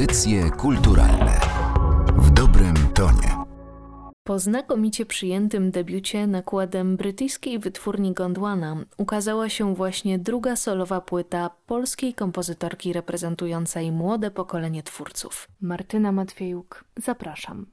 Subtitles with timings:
[0.00, 1.40] Audycje kulturalne
[2.16, 3.36] w dobrym tonie.
[4.22, 12.14] Po znakomicie przyjętym debiucie nakładem brytyjskiej wytwórni Gondwana ukazała się właśnie druga solowa płyta polskiej
[12.14, 15.48] kompozytorki reprezentującej młode pokolenie twórców.
[15.60, 17.66] Martyna Matwiejuk, zapraszam.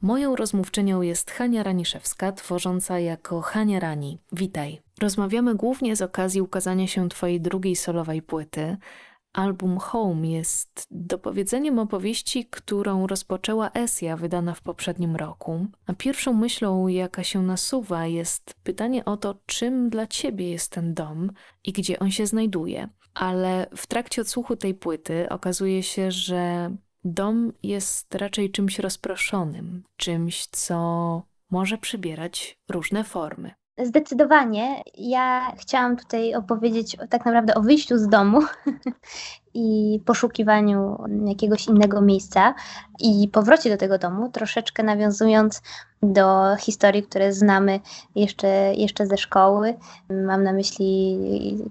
[0.00, 4.18] Moją rozmówczynią jest Hania Raniszewska, tworząca jako Hania Rani.
[4.32, 4.82] Witaj.
[5.02, 8.76] Rozmawiamy głównie z okazji ukazania się Twojej drugiej solowej płyty.
[9.32, 15.66] Album Home jest dopowiedzeniem opowieści, którą rozpoczęła Esja, wydana w poprzednim roku.
[15.86, 20.94] A pierwszą myślą, jaka się nasuwa, jest pytanie o to, czym dla ciebie jest ten
[20.94, 21.30] dom
[21.64, 22.88] i gdzie on się znajduje.
[23.14, 26.70] Ale w trakcie odsłuchu tej płyty okazuje się, że
[27.04, 33.54] Dom jest raczej czymś rozproszonym, czymś, co może przybierać różne formy.
[33.82, 34.82] Zdecydowanie.
[34.98, 38.40] Ja chciałam tutaj opowiedzieć tak naprawdę o wyjściu z domu
[39.54, 42.54] i poszukiwaniu jakiegoś innego miejsca
[43.00, 45.62] i powrocie do tego domu, troszeczkę nawiązując
[46.02, 47.80] do historii, które znamy
[48.14, 49.74] jeszcze, jeszcze ze szkoły.
[50.10, 51.18] Mam na myśli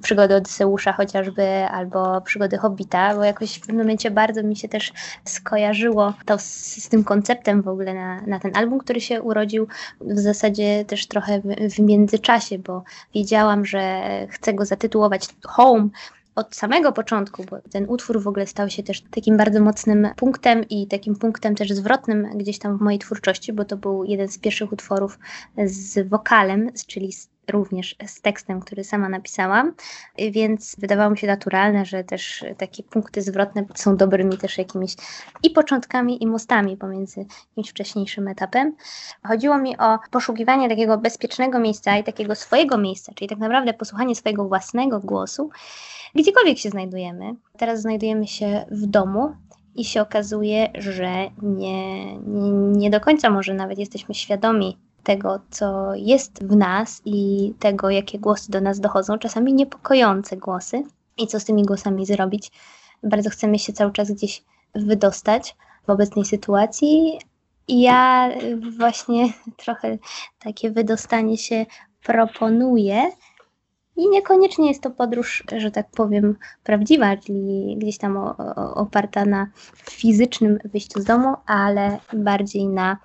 [0.01, 4.93] przygody Odysseusza chociażby, albo przygody Hobbita, bo jakoś w pewnym momencie bardzo mi się też
[5.25, 6.45] skojarzyło to z,
[6.83, 9.67] z tym konceptem w ogóle na, na ten album, który się urodził
[10.01, 12.83] w zasadzie też trochę w, w międzyczasie, bo
[13.15, 15.89] wiedziałam, że chcę go zatytułować Home,
[16.35, 20.69] od samego początku, bo ten utwór w ogóle stał się też takim bardzo mocnym punktem
[20.69, 24.37] i takim punktem też zwrotnym gdzieś tam w mojej twórczości, bo to był jeden z
[24.37, 25.19] pierwszych utworów
[25.65, 29.73] z wokalem, czyli z również z tekstem, który sama napisałam,
[30.31, 34.95] więc wydawało mi się naturalne, że też takie punkty zwrotne są dobrymi też jakimiś
[35.43, 38.75] i początkami, i mostami pomiędzy jakimś wcześniejszym etapem.
[39.27, 44.15] Chodziło mi o poszukiwanie takiego bezpiecznego miejsca i takiego swojego miejsca, czyli tak naprawdę posłuchanie
[44.15, 45.49] swojego własnego głosu,
[46.15, 47.35] gdziekolwiek się znajdujemy.
[47.57, 49.35] Teraz znajdujemy się w domu,
[49.75, 55.95] i się okazuje, że nie, nie, nie do końca może nawet jesteśmy świadomi tego, co
[55.95, 60.83] jest w nas i tego, jakie głosy do nas dochodzą, czasami niepokojące głosy
[61.17, 62.51] i co z tymi głosami zrobić.
[63.03, 64.43] Bardzo chcemy się cały czas gdzieś
[64.75, 65.55] wydostać
[65.87, 67.19] w obecnej sytuacji.
[67.67, 68.29] I ja
[68.77, 69.97] właśnie trochę
[70.39, 71.65] takie wydostanie się
[72.03, 73.11] proponuję.
[73.95, 78.17] I niekoniecznie jest to podróż, że tak powiem, prawdziwa, czyli gdzieś tam
[78.75, 79.47] oparta na
[79.89, 82.97] fizycznym wyjściu z domu, ale bardziej na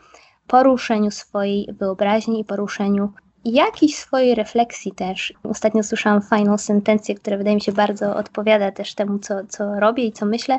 [0.46, 3.12] poruszeniu swojej wyobraźni i poruszeniu
[3.44, 5.34] jakiejś swojej refleksji też.
[5.42, 10.04] Ostatnio słyszałam fajną sentencję, która wydaje mi się bardzo odpowiada też temu, co, co robię
[10.04, 10.58] i co myślę.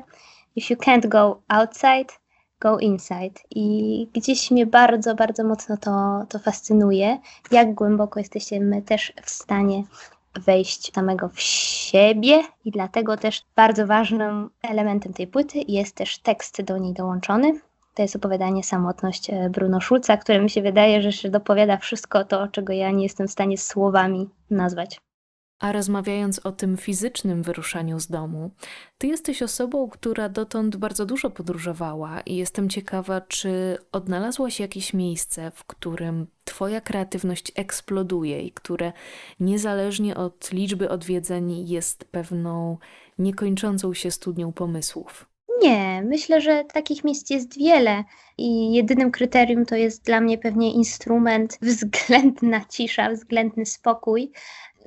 [0.55, 2.13] If you can't go outside,
[2.59, 3.39] go inside.
[3.49, 7.17] I gdzieś mnie bardzo, bardzo mocno to, to fascynuje,
[7.51, 9.83] jak głęboko jesteśmy też w stanie
[10.45, 16.61] wejść samego w siebie i dlatego też bardzo ważnym elementem tej płyty jest też tekst
[16.61, 17.59] do niej dołączony.
[17.97, 22.25] To jest opowiadanie Samotność e, Bruno Schulza, które mi się wydaje, że się dopowiada wszystko
[22.25, 24.99] to, czego ja nie jestem w stanie słowami nazwać.
[25.59, 28.51] A rozmawiając o tym fizycznym wyruszaniu z domu,
[28.97, 35.51] ty jesteś osobą, która dotąd bardzo dużo podróżowała i jestem ciekawa, czy odnalazłaś jakieś miejsce,
[35.51, 38.93] w którym twoja kreatywność eksploduje i które
[39.39, 42.77] niezależnie od liczby odwiedzeń jest pewną
[43.17, 45.26] niekończącą się studnią pomysłów.
[45.63, 48.03] Nie, myślę, że takich miejsc jest wiele
[48.37, 54.31] i jedynym kryterium to jest dla mnie pewnie instrument, względna cisza, względny spokój,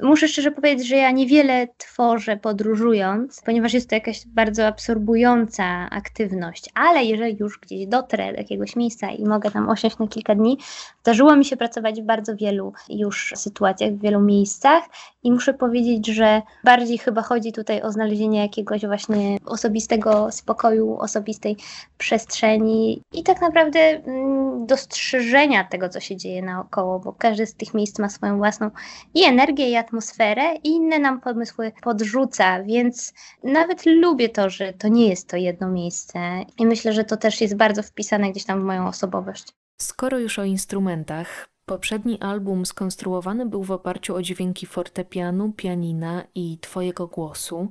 [0.02, 6.70] Muszę szczerze powiedzieć, że ja niewiele tworzę podróżując, ponieważ jest to jakaś bardzo absorbująca aktywność,
[6.74, 10.58] ale jeżeli już gdzieś dotrę do jakiegoś miejsca i mogę tam osiąść na kilka dni,
[11.02, 14.84] zdarzyło mi się pracować w bardzo wielu już sytuacjach, w wielu miejscach
[15.22, 21.56] i muszę powiedzieć, że bardziej chyba chodzi tutaj o znalezienie jakiegoś właśnie osobistego spokoju, osobistej
[21.98, 27.74] przestrzeni i tak naprawdę mm, dostrzeżenia tego, co się dzieje naokoło, bo każdy z tych
[27.74, 28.70] miejsc ma swoją własną
[29.14, 33.14] i energię, i atmosferę i inne nam pomysły podrzuca, więc
[33.44, 36.18] nawet lubię to, że to nie jest to jedno miejsce
[36.58, 39.48] i myślę, że to też jest bardzo wpisane gdzieś tam w moją osobowość.
[39.80, 46.58] Skoro już o instrumentach, poprzedni album skonstruowany był w oparciu o dźwięki fortepianu, pianina i
[46.58, 47.68] twojego głosu,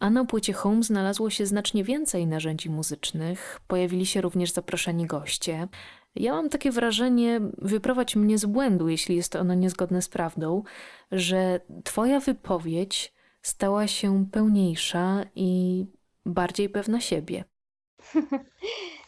[0.00, 5.68] a na płycie Home znalazło się znacznie więcej narzędzi muzycznych, pojawili się również zaproszeni goście.
[6.14, 10.62] Ja mam takie wrażenie, wyprowadź mnie z błędu, jeśli jest ono niezgodne z prawdą,
[11.12, 13.12] że Twoja wypowiedź
[13.42, 15.84] stała się pełniejsza i
[16.26, 17.44] bardziej pewna siebie.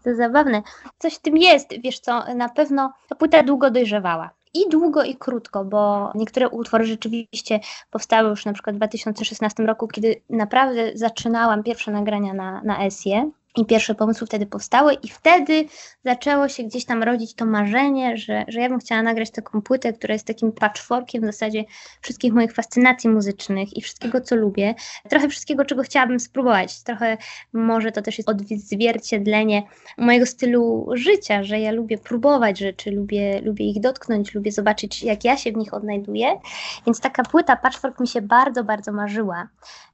[0.04, 0.62] To zabawne.
[0.98, 5.16] Coś w tym jest, wiesz co, na pewno ta płyta długo dojrzewała i długo, i
[5.16, 7.60] krótko, bo niektóre utwory rzeczywiście
[7.90, 13.30] powstały już na przykład w 2016 roku, kiedy naprawdę zaczynałam pierwsze nagrania na, na Esie.
[13.56, 15.64] I pierwsze pomysły wtedy powstały, i wtedy
[16.04, 19.92] zaczęło się gdzieś tam rodzić to marzenie, że, że ja bym chciała nagrać taką płytę,
[19.92, 21.64] która jest takim patchworkiem w zasadzie
[22.00, 24.74] wszystkich moich fascynacji muzycznych i wszystkiego, co lubię.
[25.08, 26.82] Trochę wszystkiego, czego chciałabym spróbować.
[26.82, 27.16] Trochę
[27.52, 29.62] może to też jest odzwierciedlenie
[29.98, 35.24] mojego stylu życia, że ja lubię próbować rzeczy, lubię, lubię ich dotknąć, lubię zobaczyć, jak
[35.24, 36.40] ja się w nich odnajduję.
[36.86, 39.48] Więc taka płyta patchwork mi się bardzo, bardzo marzyła.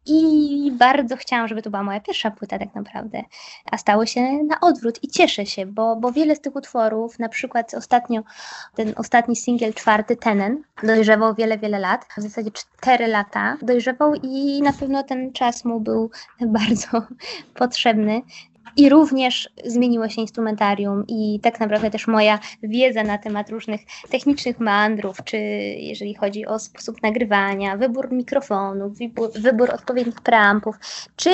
[0.07, 3.23] I bardzo chciałam, żeby to była moja pierwsza płyta, tak naprawdę
[3.71, 7.29] a stało się na odwrót i cieszę się, bo, bo wiele z tych utworów, na
[7.29, 8.23] przykład ostatnio
[8.75, 14.63] ten ostatni singiel czwarty, Tenen, dojrzewał wiele, wiele lat, w zasadzie cztery lata dojrzewał i
[14.63, 16.11] na pewno ten czas mu był
[16.41, 17.03] bardzo
[17.55, 18.23] potrzebny
[18.77, 23.81] i również zmieniło się instrumentarium i tak naprawdę też moja wiedza na temat różnych
[24.11, 25.37] technicznych meandrów, czy
[25.77, 30.77] jeżeli chodzi o sposób nagrywania, wybór mikrofonów, wybór, wybór odpowiednich preampów,
[31.17, 31.31] czy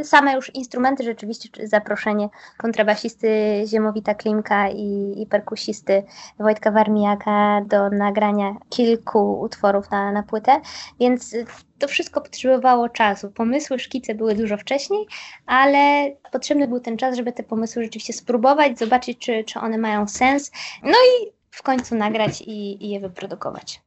[0.00, 2.28] y, same już instrumenty rzeczywiście, czy zaproszenie
[2.58, 3.28] kontrabasisty
[3.66, 6.02] Ziemowita Klimka i, i perkusisty
[6.38, 10.60] Wojtka Warmijaka do nagrania kilku utworów na, na płytę,
[11.00, 11.34] więc
[11.82, 13.30] to wszystko potrzebowało czasu.
[13.30, 15.06] Pomysły, szkice były dużo wcześniej,
[15.46, 20.08] ale potrzebny był ten czas, żeby te pomysły rzeczywiście spróbować, zobaczyć, czy, czy one mają
[20.08, 20.52] sens,
[20.82, 23.80] no i w końcu nagrać i, i je wyprodukować.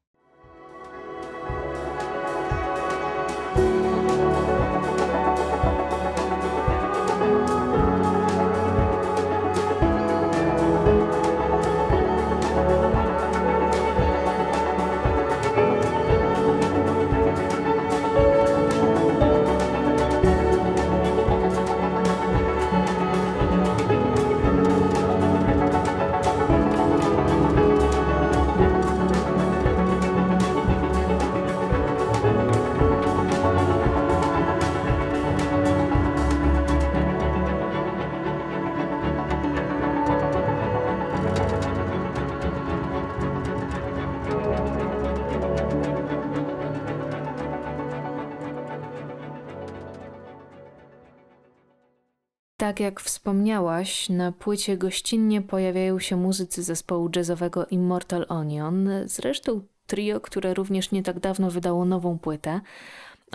[52.65, 60.19] Tak jak wspomniałaś, na płycie gościnnie pojawiają się muzycy zespołu jazzowego Immortal Onion, zresztą trio,
[60.19, 62.62] które również nie tak dawno wydało nową płytę.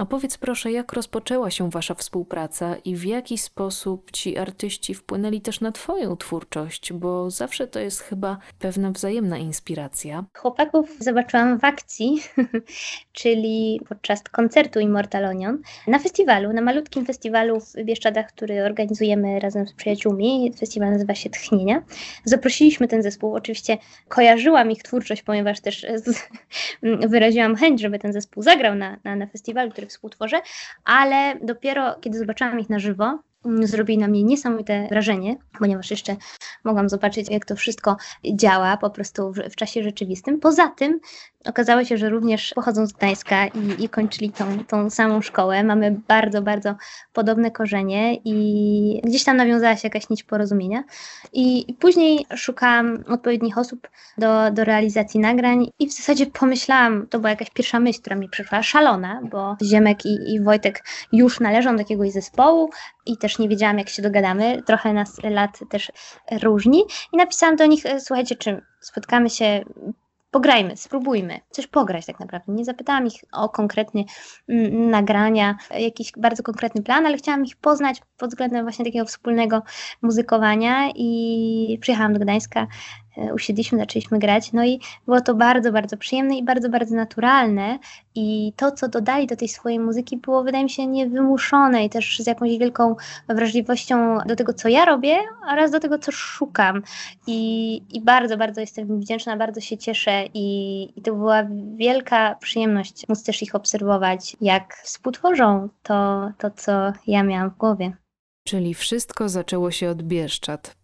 [0.00, 5.61] Opowiedz proszę, jak rozpoczęła się Wasza współpraca i w jaki sposób ci artyści wpłynęli też
[5.61, 10.25] na Twoją twórczość, bo zawsze to jest chyba pewna wzajemna inspiracja.
[10.37, 12.23] Chłopaków zobaczyłam w akcji,
[13.12, 19.67] czyli podczas koncertu Immortal Onion na festiwalu, na malutkim festiwalu w Bieszczadach, który organizujemy razem
[19.67, 20.52] z przyjaciółmi.
[20.58, 21.82] Festiwal nazywa się Tchnienia.
[22.25, 23.35] Zaprosiliśmy ten zespół.
[23.35, 26.29] Oczywiście kojarzyłam ich twórczość, ponieważ też z,
[27.12, 30.41] wyraziłam chęć, żeby ten zespół zagrał na, na, na festiwalu, który współtworzę,
[30.85, 33.19] ale dopiero kiedy zobaczyłam ich na żywo,
[33.63, 36.17] zrobili na mnie niesamowite wrażenie, ponieważ jeszcze
[36.65, 37.97] mogłam zobaczyć, jak to wszystko
[38.35, 40.41] działa po prostu w, w czasie rzeczywistym.
[40.41, 41.01] Poza tym
[41.45, 45.65] Okazało się, że również pochodzą z Gdańska i, i kończyli tą, tą samą szkołę.
[45.65, 46.75] Mamy bardzo, bardzo
[47.13, 50.85] podobne korzenie i gdzieś tam nawiązała się jakaś nić porozumienia.
[51.33, 53.89] I, później szukałam odpowiednich osób
[54.19, 58.29] do, do realizacji nagrań i w zasadzie pomyślałam, to była jakaś pierwsza myśl, która mi
[58.29, 62.71] przyszła, szalona, bo Ziemek i, i Wojtek już należą do jakiegoś zespołu
[63.07, 64.62] i też nie wiedziałam, jak się dogadamy.
[64.67, 65.93] Trochę nas lat też
[66.43, 69.64] różni i napisałam do nich, słuchajcie, czy spotkamy się
[70.31, 72.53] pograjmy, spróbujmy coś pograć tak naprawdę.
[72.53, 74.05] Nie zapytałam ich o konkretne
[74.49, 79.63] mm, nagrania, jakiś bardzo konkretny plan, ale chciałam ich poznać pod względem właśnie takiego wspólnego
[80.03, 82.67] muzykowania i przyjechałam do Gdańska
[83.35, 87.79] usiedliśmy, zaczęliśmy grać, no i było to bardzo, bardzo przyjemne i bardzo, bardzo naturalne
[88.15, 92.19] i to, co dodali do tej swojej muzyki było, wydaje mi się, niewymuszone i też
[92.19, 92.97] z jakąś wielką
[93.29, 95.19] wrażliwością do tego, co ja robię
[95.53, 96.83] oraz do tego, co szukam
[97.27, 101.43] i, i bardzo, bardzo jestem wdzięczna, bardzo się cieszę i, i to była
[101.77, 106.73] wielka przyjemność móc też ich obserwować, jak współtworzą to, to, co
[107.07, 107.93] ja miałam w głowie.
[108.45, 110.77] Czyli wszystko zaczęło się od Bieszczad.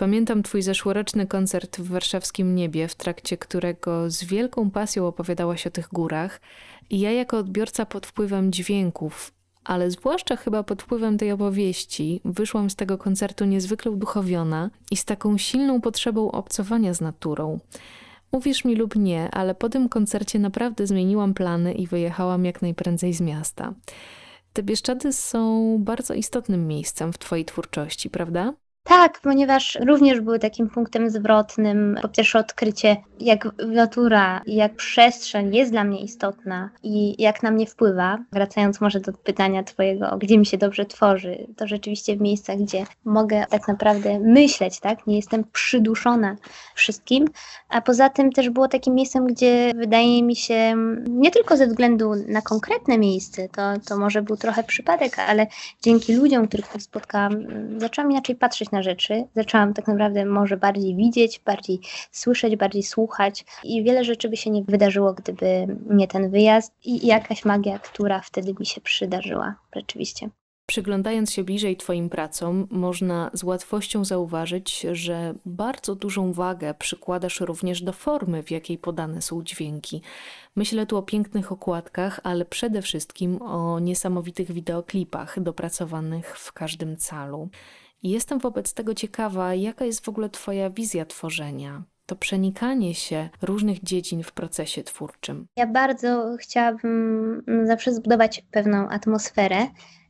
[0.00, 5.70] Pamiętam twój zeszłoroczny koncert w warszawskim niebie, w trakcie którego z wielką pasją opowiadałaś o
[5.70, 6.40] tych górach
[6.90, 9.32] i ja jako odbiorca pod wpływem dźwięków,
[9.64, 15.04] ale zwłaszcza chyba pod wpływem tej opowieści, wyszłam z tego koncertu niezwykle uduchowiona i z
[15.04, 17.58] taką silną potrzebą obcowania z naturą.
[18.30, 23.12] Uwierz mi lub nie, ale po tym koncercie naprawdę zmieniłam plany i wyjechałam jak najprędzej
[23.12, 23.74] z miasta.
[24.52, 28.52] Te Bieszczady są bardzo istotnym miejscem w Twojej twórczości, prawda?
[28.84, 31.98] Tak, ponieważ również były takim punktem zwrotnym.
[32.02, 37.66] Po pierwsze, odkrycie, jak natura, jak przestrzeń jest dla mnie istotna i jak na mnie
[37.66, 38.18] wpływa.
[38.32, 42.84] Wracając może do pytania Twojego, gdzie mi się dobrze tworzy, to rzeczywiście w miejscach, gdzie
[43.04, 45.06] mogę tak naprawdę myśleć, tak?
[45.06, 46.36] Nie jestem przyduszona
[46.74, 47.24] wszystkim.
[47.68, 50.74] A poza tym też było takim miejscem, gdzie wydaje mi się,
[51.08, 55.46] nie tylko ze względu na konkretne miejsce, to, to może był trochę przypadek, ale
[55.82, 57.46] dzięki ludziom, których spotkałam,
[57.78, 59.24] zaczęłam inaczej patrzeć na rzeczy.
[59.34, 64.50] Zaczęłam tak naprawdę może bardziej widzieć, bardziej słyszeć, bardziej słuchać i wiele rzeczy by się
[64.50, 70.30] nie wydarzyło, gdyby nie ten wyjazd i jakaś magia, która wtedy mi się przydarzyła rzeczywiście.
[70.70, 77.82] Przyglądając się bliżej Twoim pracom, można z łatwością zauważyć, że bardzo dużą wagę przykładasz również
[77.82, 80.02] do formy, w jakiej podane są dźwięki.
[80.56, 87.48] Myślę tu o pięknych okładkach, ale przede wszystkim o niesamowitych wideoklipach dopracowanych w każdym calu.
[88.02, 93.82] Jestem wobec tego ciekawa, jaka jest w ogóle Twoja wizja tworzenia, to przenikanie się różnych
[93.84, 95.46] dziedzin w procesie twórczym.
[95.56, 99.66] Ja bardzo chciałabym zawsze zbudować pewną atmosferę.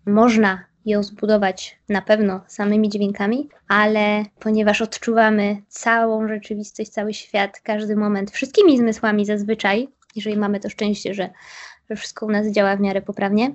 [0.06, 7.96] Można ją zbudować na pewno samymi dźwiękami, ale ponieważ odczuwamy całą rzeczywistość, cały świat, każdy
[7.96, 11.30] moment, wszystkimi zmysłami zazwyczaj, jeżeli mamy to szczęście, że,
[11.90, 13.54] że wszystko u nas działa w miarę poprawnie,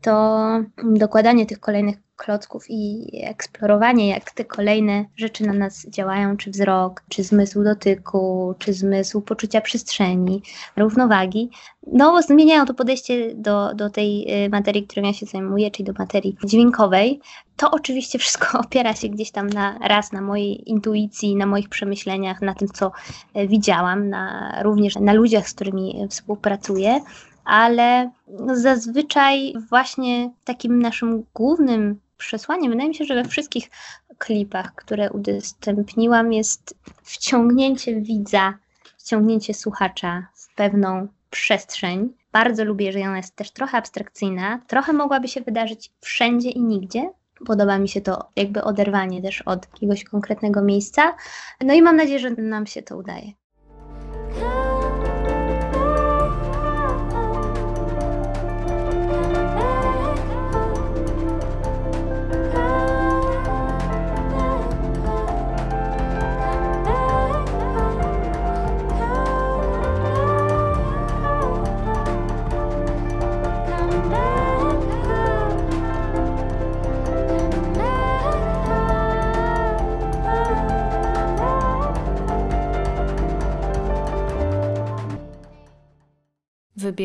[0.00, 0.38] to
[0.84, 7.02] dokładanie tych kolejnych klocków i eksplorowanie, jak te kolejne rzeczy na nas działają, czy wzrok,
[7.08, 10.42] czy zmysł dotyku, czy zmysł poczucia przestrzeni,
[10.76, 11.50] równowagi,
[11.92, 15.92] no zmieniają to podejście do, do tej y, materii, którą ja się zajmuję, czyli do
[15.98, 17.20] materii dźwiękowej.
[17.56, 22.42] To oczywiście wszystko opiera się gdzieś tam na raz na mojej intuicji, na moich przemyśleniach,
[22.42, 22.92] na tym, co
[23.36, 27.00] y, widziałam, na, również na ludziach, z którymi współpracuję
[27.48, 28.10] ale
[28.54, 33.70] zazwyczaj właśnie takim naszym głównym przesłaniem, wydaje mi się, że we wszystkich
[34.18, 38.54] klipach, które udostępniłam, jest wciągnięcie widza,
[38.98, 42.08] wciągnięcie słuchacza w pewną przestrzeń.
[42.32, 47.10] Bardzo lubię, że ona jest też trochę abstrakcyjna, trochę mogłaby się wydarzyć wszędzie i nigdzie.
[47.46, 51.16] Podoba mi się to jakby oderwanie też od jakiegoś konkretnego miejsca.
[51.60, 53.32] No i mam nadzieję, że nam się to udaje.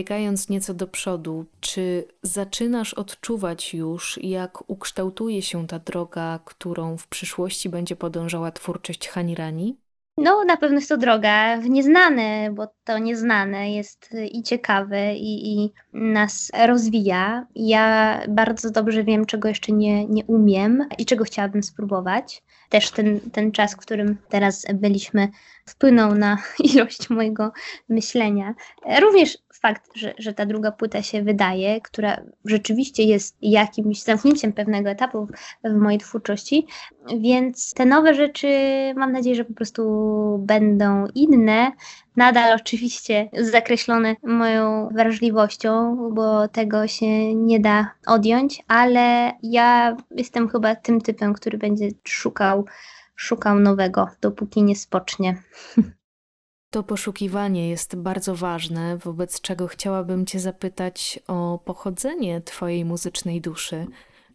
[0.03, 7.07] Wybiegając nieco do przodu, czy zaczynasz odczuwać już, jak ukształtuje się ta droga, którą w
[7.07, 9.77] przyszłości będzie podążała twórczość Hanirani?
[10.17, 15.53] No, na pewno jest to droga w nieznane, bo to nieznane jest i ciekawe, i,
[15.53, 17.47] i nas rozwija.
[17.55, 22.43] Ja bardzo dobrze wiem, czego jeszcze nie, nie umiem i czego chciałabym spróbować.
[22.69, 25.27] Też ten, ten czas, w którym teraz byliśmy,
[25.65, 26.37] wpłynął na
[26.73, 27.51] ilość mojego
[27.89, 28.53] myślenia.
[29.01, 34.89] Również fakt, że, że ta druga płyta się wydaje, która rzeczywiście jest jakimś zamknięciem pewnego
[34.89, 35.27] etapu
[35.63, 36.67] w mojej twórczości,
[37.19, 38.47] więc te nowe rzeczy
[38.95, 39.83] mam nadzieję, że po prostu
[40.39, 41.71] będą inne,
[42.15, 50.75] nadal oczywiście zakreślone moją wrażliwością, bo tego się nie da odjąć, ale ja jestem chyba
[50.75, 52.65] tym typem, który będzie szukał,
[53.15, 55.35] szukał nowego, dopóki nie spocznie.
[56.73, 63.87] To poszukiwanie jest bardzo ważne, wobec czego chciałabym Cię zapytać o pochodzenie Twojej muzycznej duszy.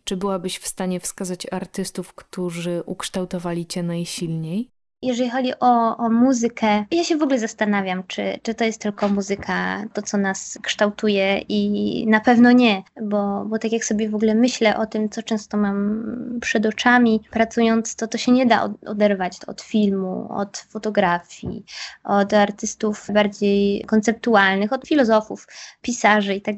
[0.05, 4.71] Czy byłabyś w stanie wskazać artystów, którzy ukształtowali Cię najsilniej?
[5.03, 9.09] Jeżeli chodzi o, o muzykę, ja się w ogóle zastanawiam, czy, czy to jest tylko
[9.09, 14.15] muzyka, to co nas kształtuje i na pewno nie, bo, bo tak jak sobie w
[14.15, 16.05] ogóle myślę o tym, co często mam
[16.41, 21.65] przed oczami, pracując, to to się nie da oderwać od filmu, od fotografii,
[22.05, 25.47] od artystów bardziej konceptualnych, od filozofów,
[25.83, 26.57] pisarzy i tak.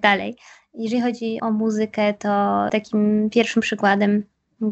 [0.74, 2.28] Jeżeli chodzi o muzykę, to
[2.70, 4.24] takim pierwszym przykładem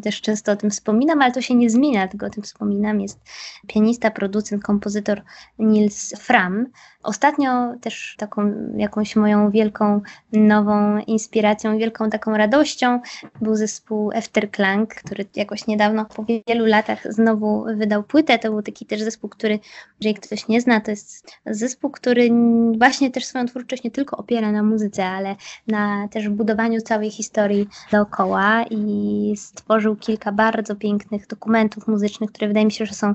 [0.03, 3.01] też często o tym wspominam, ale to się nie zmienia, tylko o tym wspominam.
[3.01, 3.21] Jest
[3.67, 5.23] pianista, producent, kompozytor
[5.59, 6.67] Nils Fram.
[7.03, 10.01] Ostatnio też taką jakąś moją wielką
[10.33, 13.01] nową inspiracją, wielką taką radością
[13.41, 18.39] był zespół Efterklang, który jakoś niedawno po wielu latach znowu wydał płytę.
[18.39, 19.59] To był taki też zespół, który,
[20.01, 22.31] jeżeli ktoś nie zna, to jest zespół, który
[22.79, 27.69] właśnie też swoją twórczość nie tylko opiera na muzyce, ale na też budowaniu całej historii
[27.93, 33.15] dookoła i stworzył stworzył kilka bardzo pięknych dokumentów muzycznych, które wydaje mi się, że są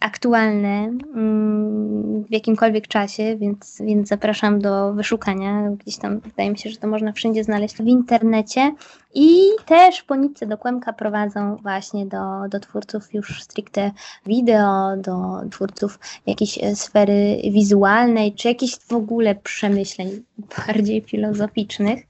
[0.00, 5.70] aktualne mm, w jakimkolwiek czasie, więc, więc zapraszam do wyszukania.
[5.70, 8.72] Gdzieś tam wydaje mi się, że to można wszędzie znaleźć w internecie.
[9.14, 13.90] I też po nitce do kłębka prowadzą właśnie do, do twórców już stricte
[14.26, 20.22] wideo, do twórców jakiejś e, sfery wizualnej, czy jakichś w ogóle przemyśleń
[20.66, 22.06] bardziej filozoficznych.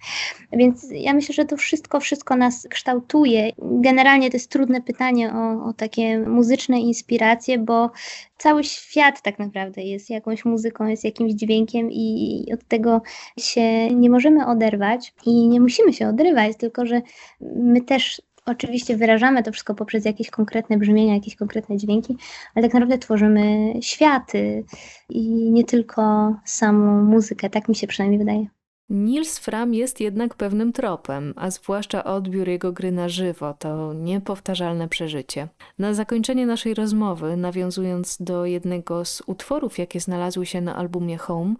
[0.53, 3.53] Więc ja myślę, że to wszystko, wszystko nas kształtuje.
[3.59, 7.91] Generalnie to jest trudne pytanie o, o takie muzyczne inspiracje, bo
[8.39, 13.03] cały świat tak naprawdę jest jakąś muzyką, jest jakimś dźwiękiem i od tego
[13.39, 17.03] się nie możemy oderwać i nie musimy się odrywać, tylko że
[17.41, 22.17] my też oczywiście wyrażamy to wszystko poprzez jakieś konkretne brzmienia, jakieś konkretne dźwięki,
[22.55, 24.65] ale tak naprawdę tworzymy światy
[25.09, 28.47] i nie tylko samą muzykę, tak mi się przynajmniej wydaje.
[28.91, 34.89] Nils Fram jest jednak pewnym tropem, a zwłaszcza odbiór jego gry na żywo to niepowtarzalne
[34.89, 35.49] przeżycie.
[35.79, 41.55] Na zakończenie naszej rozmowy, nawiązując do jednego z utworów, jakie znalazły się na albumie Home,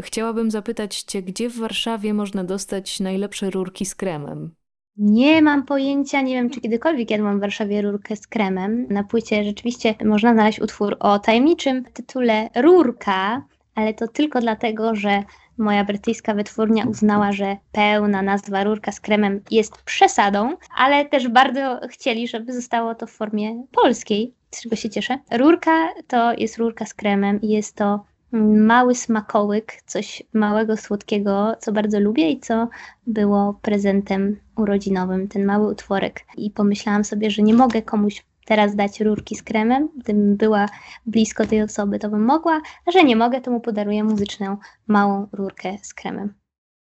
[0.00, 4.54] chciałabym zapytać Cię, gdzie w Warszawie można dostać najlepsze rurki z kremem?
[4.96, 8.86] Nie mam pojęcia, nie wiem czy kiedykolwiek jadłam w Warszawie rurkę z kremem.
[8.90, 13.42] Na płycie rzeczywiście można znaleźć utwór o tajemniczym tytule Rurka,
[13.74, 15.22] ale to tylko dlatego, że
[15.58, 21.80] moja brytyjska wytwórnia uznała, że pełna nazwa rurka z kremem jest przesadą, ale też bardzo
[21.88, 25.18] chcieli, żeby zostało to w formie polskiej, z czego się cieszę.
[25.30, 31.72] Rurka to jest rurka z kremem i jest to mały smakołyk, coś małego, słodkiego, co
[31.72, 32.68] bardzo lubię i co
[33.06, 36.20] było prezentem urodzinowym, ten mały utworek.
[36.36, 40.68] I pomyślałam sobie, że nie mogę komuś teraz dać rurki z kremem, gdybym była
[41.06, 45.28] blisko tej osoby, to bym mogła, a że nie mogę, to mu podaruję muzyczną małą
[45.32, 46.34] rurkę z kremem.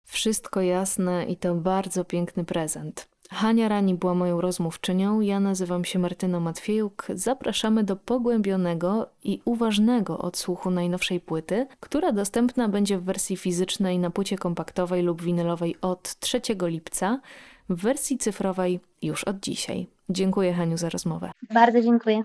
[0.05, 3.12] Wszystko jasne i to bardzo piękny prezent.
[3.33, 7.07] Hania Rani była moją rozmówczynią, ja nazywam się Martyna Matwiejuk.
[7.15, 14.11] Zapraszamy do pogłębionego i uważnego odsłuchu najnowszej płyty, która dostępna będzie w wersji fizycznej na
[14.11, 17.21] płycie kompaktowej lub winylowej od 3 lipca,
[17.69, 19.87] w wersji cyfrowej już od dzisiaj.
[20.09, 21.31] Dziękuję Haniu za rozmowę.
[21.51, 22.25] Bardzo dziękuję.